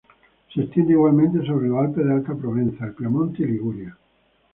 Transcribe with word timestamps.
Se 0.51 0.63
extienden 0.63 0.95
igualmente 0.95 1.45
sobre 1.45 1.67
los 1.69 1.77
Alpes 1.85 2.03
de 2.03 2.11
Alta 2.11 2.33
Provenza, 2.33 2.85
el 2.87 2.93
Piamonte 2.95 3.43
y 3.43 3.45
Liguria. 3.45 3.95